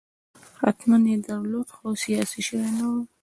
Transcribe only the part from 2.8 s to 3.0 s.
و.